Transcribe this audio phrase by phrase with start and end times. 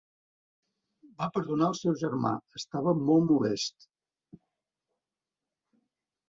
[1.19, 3.87] Va perdonar el seu germà: estava molt molest.